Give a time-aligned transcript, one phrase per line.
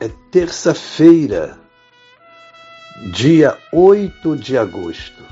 [0.00, 1.58] é terça-feira,
[3.12, 5.22] dia 8 de agosto.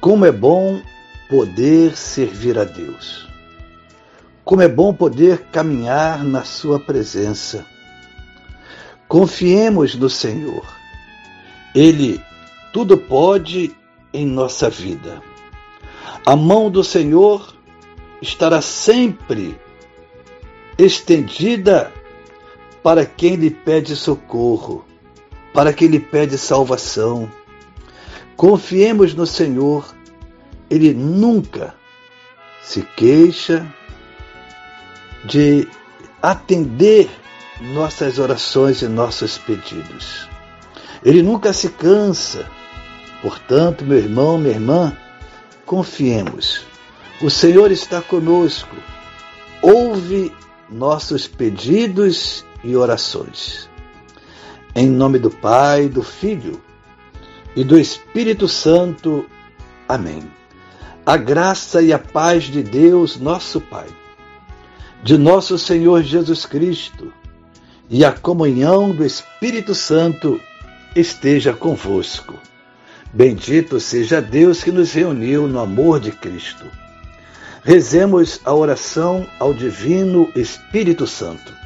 [0.00, 0.80] Como é bom
[1.28, 3.28] poder servir a Deus.
[4.44, 7.66] Como é bom poder caminhar na Sua presença.
[9.08, 10.64] Confiemos no Senhor.
[11.74, 12.20] Ele
[12.72, 13.74] tudo pode
[14.12, 15.20] em nossa vida.
[16.24, 17.54] A mão do Senhor
[18.22, 19.58] estará sempre
[20.78, 21.92] estendida
[22.86, 24.84] para quem lhe pede socorro,
[25.52, 27.28] para quem lhe pede salvação.
[28.36, 29.92] Confiemos no Senhor,
[30.70, 31.74] Ele nunca
[32.62, 33.66] se queixa
[35.24, 35.66] de
[36.22, 37.10] atender
[37.60, 40.28] nossas orações e nossos pedidos.
[41.04, 42.48] Ele nunca se cansa.
[43.20, 44.96] Portanto, meu irmão, minha irmã,
[45.64, 46.64] confiemos.
[47.20, 48.76] O Senhor está conosco.
[49.60, 50.32] Ouve
[50.70, 53.70] nossos pedidos e orações.
[54.74, 56.60] Em nome do Pai, do Filho
[57.54, 59.24] e do Espírito Santo.
[59.88, 60.22] Amém.
[61.06, 63.86] A graça e a paz de Deus, nosso Pai,
[65.02, 67.12] de nosso Senhor Jesus Cristo
[67.88, 70.40] e a comunhão do Espírito Santo
[70.94, 72.34] esteja convosco.
[73.12, 76.66] Bendito seja Deus que nos reuniu no amor de Cristo.
[77.62, 81.65] Rezemos a oração ao Divino Espírito Santo.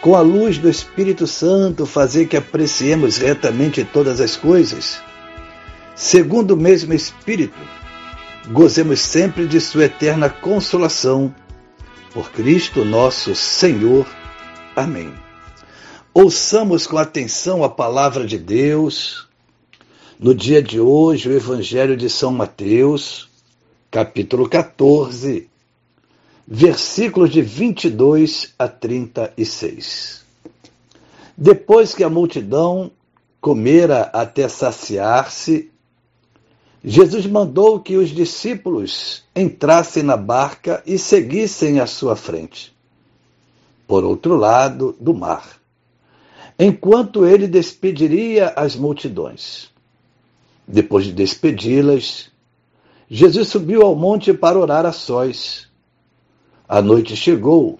[0.00, 5.00] com a luz do Espírito Santo, fazer que apreciemos retamente todas as coisas.
[5.94, 7.58] Segundo o mesmo Espírito,
[8.50, 11.34] gozemos sempre de Sua eterna consolação.
[12.12, 14.06] Por Cristo nosso Senhor.
[14.74, 15.12] Amém.
[16.14, 19.28] Ouçamos com atenção a palavra de Deus.
[20.18, 23.28] No dia de hoje, o Evangelho de São Mateus,
[23.90, 25.48] capítulo 14,
[26.50, 30.24] versículos de 22 a 36.
[31.36, 32.90] Depois que a multidão
[33.38, 35.70] comera até saciar-se,
[36.82, 42.74] Jesus mandou que os discípulos entrassem na barca e seguissem à sua frente,
[43.86, 45.60] por outro lado do mar,
[46.58, 49.70] enquanto ele despediria as multidões.
[50.66, 52.30] Depois de despedi-las,
[53.10, 55.67] Jesus subiu ao monte para orar a sós.
[56.68, 57.78] A noite chegou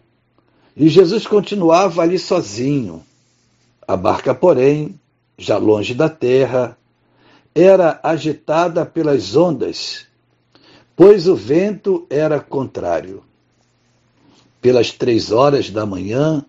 [0.74, 3.04] e Jesus continuava ali sozinho.
[3.86, 4.98] A barca, porém,
[5.36, 6.78] já longe da terra,
[7.54, 10.06] era agitada pelas ondas,
[10.96, 13.22] pois o vento era contrário.
[14.60, 16.44] Pelas três horas da manhã,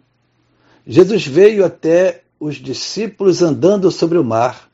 [0.87, 4.69] Jesus veio até os discípulos andando sobre o mar.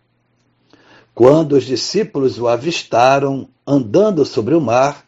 [1.15, 5.04] Quando os discípulos o avistaram andando sobre o mar,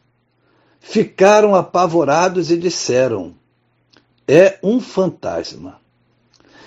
[0.87, 3.35] ficaram apavorados e disseram:
[4.25, 5.81] É um fantasma.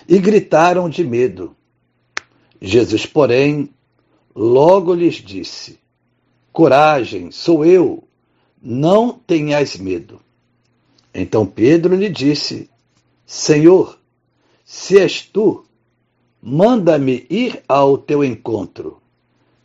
[0.07, 1.57] E gritaram de medo.
[2.61, 3.71] Jesus, porém,
[4.35, 5.79] logo lhes disse:
[6.53, 8.05] Coragem, sou eu,
[8.61, 10.21] não tenhais medo.
[11.15, 12.69] Então Pedro lhe disse:
[13.25, 13.99] Senhor,
[14.65, 15.65] se és tu,
[16.43, 19.01] manda-me ir ao teu encontro,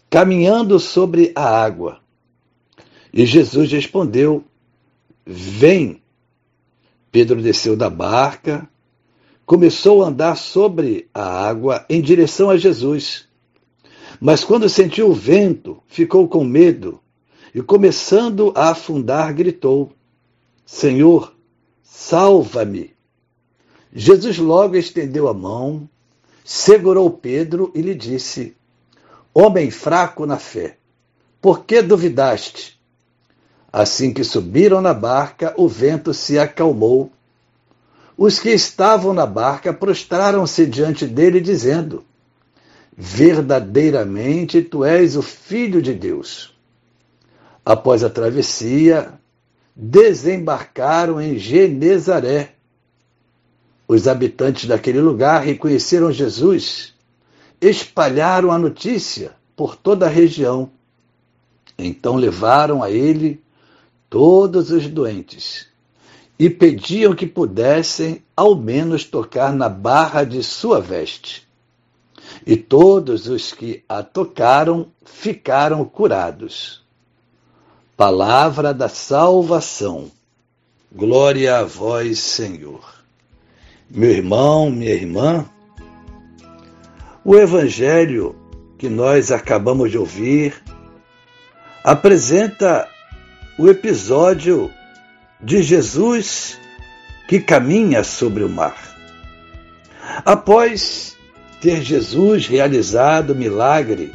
[0.09, 2.00] caminhando sobre a água.
[3.15, 4.44] E Jesus respondeu:
[5.25, 6.01] Vem.
[7.12, 8.69] Pedro desceu da barca,
[9.45, 13.27] começou a andar sobre a água em direção a Jesus.
[14.19, 17.00] Mas quando sentiu o vento, ficou com medo
[17.54, 19.92] e, começando a afundar, gritou:
[20.66, 21.33] Senhor,
[21.83, 22.94] salva-me.
[23.94, 25.89] Jesus logo estendeu a mão,
[26.44, 28.56] segurou Pedro e lhe disse:
[29.33, 30.77] Homem fraco na fé,
[31.42, 32.75] por que duvidaste?
[33.77, 37.12] Assim que subiram na barca, o vento se acalmou.
[38.18, 42.06] Os que estavam na barca prostraram-se diante dele, dizendo:
[42.95, 46.56] Verdadeiramente tu és o Filho de Deus.
[47.66, 49.12] Após a travessia,
[49.75, 52.54] desembarcaram em Genezaré.
[53.86, 56.94] Os habitantes daquele lugar reconheceram Jesus,
[57.60, 60.72] espalharam a notícia por toda a região.
[61.77, 63.44] Então levaram a ele
[64.09, 65.67] todos os doentes
[66.37, 71.47] e pediam que pudessem ao menos tocar na barra de sua veste.
[72.45, 76.83] E todos os que a tocaram ficaram curados.
[77.95, 80.11] Palavra da salvação.
[80.91, 82.95] Glória a vós, Senhor.
[83.89, 85.45] Meu irmão, minha irmã,
[87.23, 88.35] o evangelho
[88.77, 90.61] que nós acabamos de ouvir
[91.83, 92.89] apresenta
[93.57, 94.71] o episódio
[95.39, 96.59] de Jesus
[97.27, 98.77] que caminha sobre o mar.
[100.25, 101.15] Após
[101.61, 104.13] ter Jesus realizado o milagre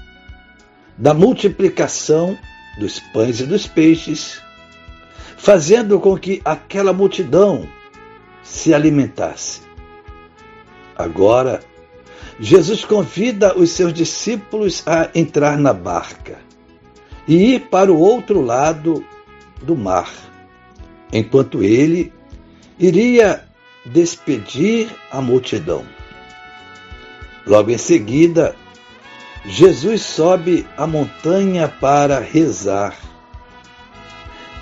[0.96, 2.36] da multiplicação
[2.78, 4.40] dos pães e dos peixes,
[5.36, 7.66] fazendo com que aquela multidão
[8.42, 9.62] se alimentasse.
[10.96, 11.60] Agora,
[12.38, 16.38] Jesus convida os seus discípulos a entrar na barca
[17.26, 19.04] e ir para o outro lado
[19.62, 20.10] do mar,
[21.12, 22.12] enquanto ele
[22.78, 23.44] iria
[23.84, 25.84] despedir a multidão.
[27.46, 28.54] Logo em seguida,
[29.44, 32.96] Jesus sobe a montanha para rezar.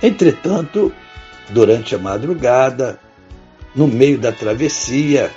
[0.03, 0.93] Entretanto,
[1.50, 3.00] durante a madrugada,
[3.75, 5.31] no meio da travessia,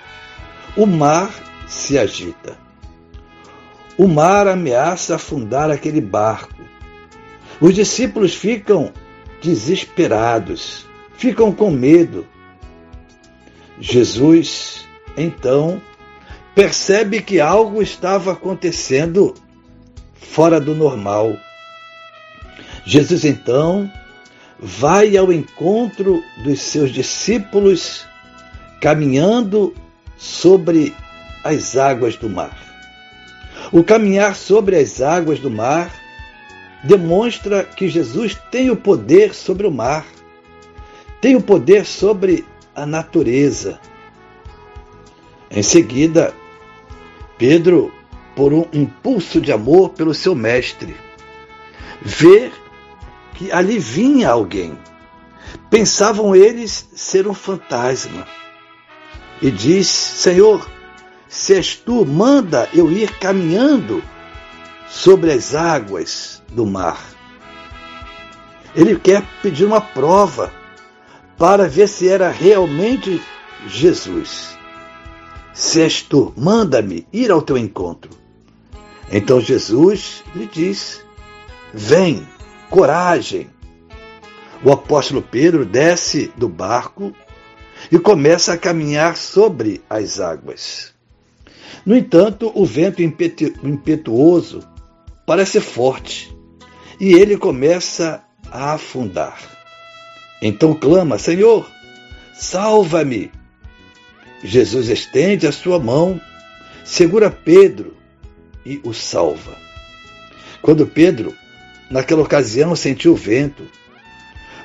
[0.75, 1.31] o mar
[1.67, 2.57] se agita.
[3.97, 6.61] O mar ameaça afundar aquele barco.
[7.59, 8.91] Os discípulos ficam
[9.41, 10.85] desesperados,
[11.17, 12.25] ficam com medo.
[13.79, 14.85] Jesus,
[15.17, 15.81] então,
[16.53, 19.33] percebe que algo estava acontecendo
[20.13, 21.35] fora do normal.
[22.85, 23.91] Jesus então
[24.59, 28.05] vai ao encontro dos seus discípulos
[28.79, 29.73] caminhando
[30.17, 30.93] sobre
[31.43, 32.55] as águas do mar.
[33.71, 36.00] O caminhar sobre as águas do mar
[36.83, 40.05] demonstra que Jesus tem o poder sobre o mar,
[41.19, 42.45] tem o poder sobre
[42.75, 43.79] a natureza.
[45.49, 46.33] Em seguida,
[47.37, 47.93] Pedro,
[48.35, 50.95] por um impulso de amor pelo seu mestre,
[52.01, 52.51] vê
[53.33, 54.77] que ali vinha alguém.
[55.69, 58.25] Pensavam eles ser um fantasma.
[59.41, 60.69] E diz: Senhor,
[61.27, 64.03] se és tu, manda eu ir caminhando
[64.91, 67.01] sobre as águas do mar.
[68.75, 70.51] Ele quer pedir uma prova
[71.37, 73.21] para ver se era realmente
[73.67, 74.57] Jesus.
[75.53, 78.11] Se és tu, manda-me ir ao teu encontro.
[79.09, 81.03] Então Jesus lhe diz:
[81.73, 82.27] Vem,
[82.69, 83.49] coragem.
[84.63, 87.13] O apóstolo Pedro desce do barco
[87.91, 90.93] e começa a caminhar sobre as águas.
[91.85, 94.61] No entanto, o vento impetuoso
[95.31, 96.37] parece forte
[96.99, 99.39] e ele começa a afundar.
[100.41, 101.71] Então clama: Senhor,
[102.33, 103.31] salva-me.
[104.43, 106.19] Jesus estende a sua mão,
[106.83, 107.95] segura Pedro
[108.65, 109.55] e o salva.
[110.61, 111.33] Quando Pedro,
[111.89, 113.65] naquela ocasião, sentiu o vento,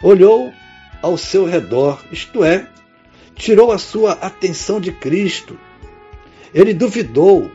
[0.02, 0.52] olhou
[1.00, 2.66] ao seu redor, isto é,
[3.36, 5.56] tirou a sua atenção de Cristo.
[6.52, 7.52] Ele duvidou,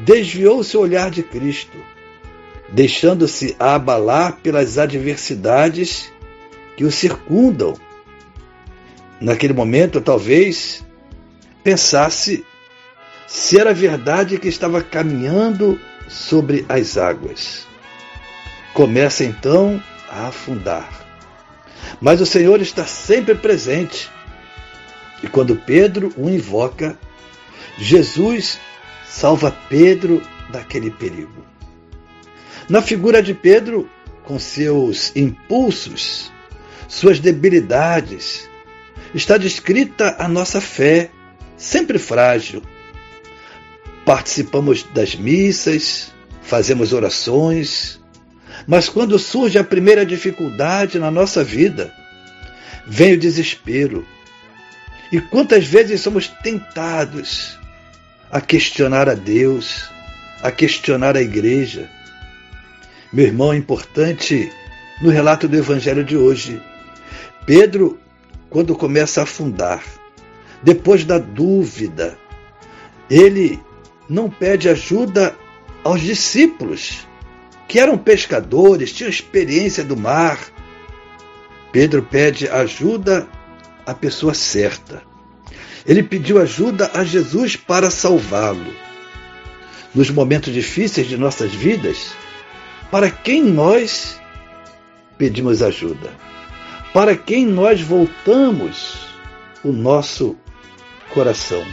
[0.00, 1.78] desviou seu olhar de Cristo,
[2.70, 6.12] deixando-se abalar pelas adversidades
[6.76, 7.74] que o circundam.
[9.20, 10.84] Naquele momento, talvez,
[11.64, 12.44] pensasse
[13.26, 17.66] se era verdade que estava caminhando sobre as águas.
[18.72, 20.88] Começa então a afundar.
[22.00, 24.10] Mas o Senhor está sempre presente.
[25.22, 26.96] E quando Pedro o invoca,
[27.76, 28.58] Jesus
[29.06, 31.44] salva Pedro daquele perigo.
[32.68, 33.88] Na figura de Pedro,
[34.24, 36.30] com seus impulsos,
[36.86, 38.48] suas debilidades,
[39.14, 41.10] está descrita a nossa fé
[41.56, 42.62] sempre frágil.
[44.04, 47.98] Participamos das missas, fazemos orações,
[48.66, 51.92] mas quando surge a primeira dificuldade na nossa vida,
[52.86, 54.06] vem o desespero.
[55.10, 57.58] E quantas vezes somos tentados
[58.30, 59.88] a questionar a Deus,
[60.42, 61.90] a questionar a igreja.
[63.10, 64.52] Meu irmão, é importante
[65.00, 66.60] no relato do Evangelho de hoje.
[67.46, 67.98] Pedro,
[68.50, 69.82] quando começa a afundar,
[70.62, 72.18] depois da dúvida,
[73.08, 73.58] ele
[74.08, 75.34] não pede ajuda
[75.82, 77.06] aos discípulos,
[77.66, 80.38] que eram pescadores, tinham experiência do mar.
[81.72, 83.26] Pedro pede ajuda
[83.86, 85.02] à pessoa certa.
[85.86, 88.74] Ele pediu ajuda a Jesus para salvá-lo.
[89.94, 92.12] Nos momentos difíceis de nossas vidas,
[92.90, 94.18] para quem nós
[95.16, 96.10] pedimos ajuda?
[96.92, 99.08] Para quem nós voltamos
[99.62, 100.36] o nosso
[101.12, 101.64] coração?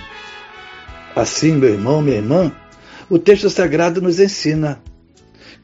[1.15, 2.51] Assim, meu irmão, minha irmã,
[3.09, 4.81] o texto sagrado nos ensina.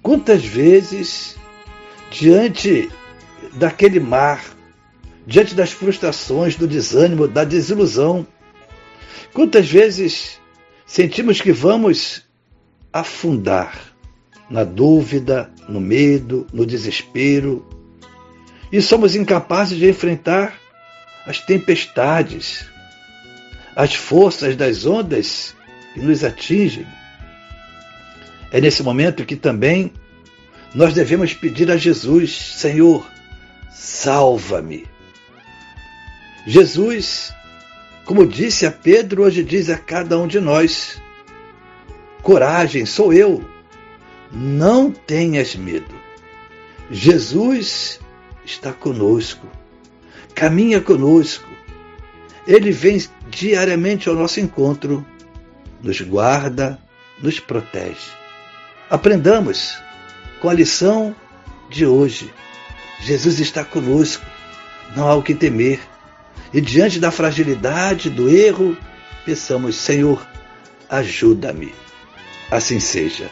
[0.01, 1.35] Quantas vezes,
[2.09, 2.89] diante
[3.53, 4.43] daquele mar,
[5.27, 8.25] diante das frustrações, do desânimo, da desilusão,
[9.33, 10.39] quantas vezes
[10.85, 12.25] sentimos que vamos
[12.93, 13.90] afundar
[14.51, 17.65] na dúvida, no medo, no desespero,
[18.69, 20.59] e somos incapazes de enfrentar
[21.25, 22.65] as tempestades,
[23.73, 25.55] as forças das ondas
[25.93, 26.85] que nos atingem.
[28.51, 29.93] É nesse momento que também
[30.75, 33.09] nós devemos pedir a Jesus: Senhor,
[33.71, 34.85] salva-me.
[36.45, 37.33] Jesus,
[38.03, 41.01] como disse a Pedro, hoje diz a cada um de nós:
[42.21, 43.49] coragem, sou eu,
[44.31, 45.93] não tenhas medo.
[46.89, 47.99] Jesus
[48.45, 49.47] está conosco,
[50.33, 51.47] caminha conosco,
[52.47, 55.05] ele vem diariamente ao nosso encontro,
[55.81, 56.79] nos guarda,
[57.21, 58.11] nos protege.
[58.89, 59.77] Aprendamos
[60.41, 61.15] com a lição
[61.69, 62.33] de hoje.
[62.99, 64.25] Jesus está conosco,
[64.95, 65.79] não há o que temer.
[66.53, 68.77] E diante da fragilidade, do erro,
[69.25, 70.25] peçamos, Senhor,
[70.89, 71.73] ajuda-me.
[72.49, 73.31] Assim seja.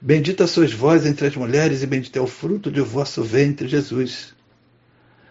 [0.00, 4.32] Bendita sois vós entre as mulheres, e bendito é o fruto de vosso ventre, Jesus.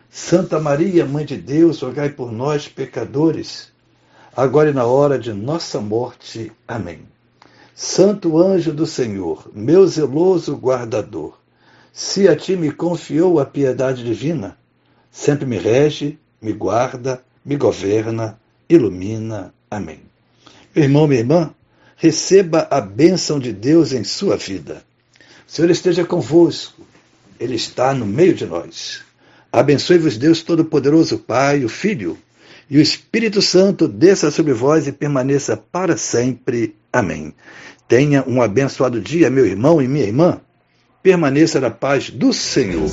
[0.09, 3.71] Santa Maria, Mãe de Deus, rogai por nós, pecadores,
[4.35, 6.51] agora e na hora de nossa morte.
[6.67, 6.99] Amém.
[7.73, 11.39] Santo anjo do Senhor, meu zeloso guardador,
[11.93, 14.57] se a ti me confiou a piedade divina,
[15.11, 19.53] sempre me rege, me guarda, me governa, ilumina.
[19.69, 20.01] Amém.
[20.75, 21.53] Meu irmão, minha irmã,
[21.97, 24.83] receba a bênção de Deus em sua vida.
[25.47, 26.81] O Senhor esteja convosco,
[27.39, 29.01] Ele está no meio de nós.
[29.51, 32.17] Abençoe-vos Deus Todo-Poderoso, Pai, o Filho
[32.69, 36.75] e o Espírito Santo desça sobre vós e permaneça para sempre.
[36.91, 37.33] Amém.
[37.87, 40.41] Tenha um abençoado dia, meu irmão e minha irmã.
[41.01, 42.89] Permaneça na paz do Senhor.